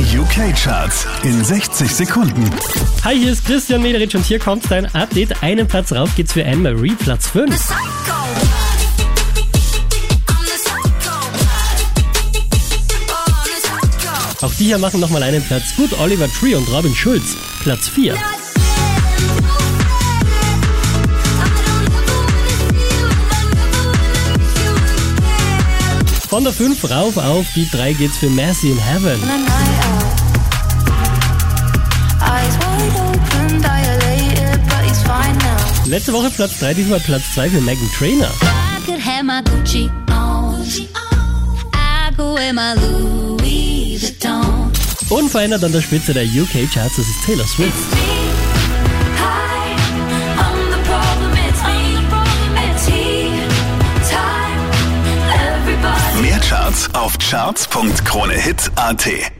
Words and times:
Die 0.00 0.18
UK-Charts 0.18 1.06
in 1.24 1.44
60 1.44 1.94
Sekunden. 1.94 2.50
Hi, 3.04 3.18
hier 3.18 3.32
ist 3.32 3.44
Christian 3.44 3.82
Mederich 3.82 4.16
und 4.16 4.24
hier 4.24 4.38
kommt 4.38 4.70
dein 4.70 4.86
Update. 4.94 5.42
Einen 5.42 5.68
Platz 5.68 5.92
rauf 5.92 6.08
geht's 6.16 6.32
für 6.32 6.42
Anne-Marie, 6.42 6.94
Platz 6.94 7.26
5. 7.26 7.54
Auch 14.40 14.54
die 14.54 14.64
hier 14.64 14.78
machen 14.78 15.00
nochmal 15.00 15.22
einen 15.22 15.42
Platz 15.42 15.76
gut. 15.76 15.92
Oliver 16.00 16.28
Tree 16.32 16.54
und 16.54 16.66
Robin 16.72 16.94
Schulz, 16.94 17.36
Platz 17.62 17.86
4. 17.90 18.16
Von 26.30 26.44
der 26.44 26.54
5 26.54 26.90
rauf 26.90 27.16
auf 27.18 27.44
die 27.54 27.68
3 27.68 27.92
geht's 27.92 28.16
für 28.16 28.30
Massey 28.30 28.70
in 28.70 28.78
Heaven. 28.78 29.20
Letzte 35.90 36.12
Woche 36.12 36.30
Platz 36.30 36.60
3, 36.60 36.74
diesmal 36.74 37.00
Platz 37.00 37.34
2 37.34 37.50
für 37.50 37.60
Megan 37.60 37.90
Trainer. 37.98 38.30
Unverändert 45.08 45.64
an 45.64 45.72
der 45.72 45.82
Spitze 45.82 46.14
der 46.14 46.26
UK-Charts, 46.26 46.94
das 46.94 47.08
ist 47.08 47.24
Taylor 47.26 47.44
Swift. 47.44 47.74
Mehr 56.22 56.38
Charts 56.38 56.94
auf 56.94 57.18
charts.kronehit.at. 57.18 59.39